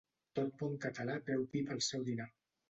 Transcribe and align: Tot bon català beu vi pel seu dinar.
Tot 0.37 0.55
bon 0.61 0.73
català 0.85 1.17
beu 1.27 1.45
vi 1.53 1.63
pel 1.69 1.85
seu 1.91 2.09
dinar. 2.11 2.29